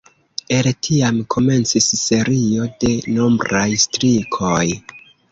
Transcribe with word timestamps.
El 0.59 0.67
tiam 0.85 1.17
komencis 1.33 1.89
serio 2.03 2.65
de 2.83 2.93
nombraj 3.19 3.67
strikoj. 3.83 4.65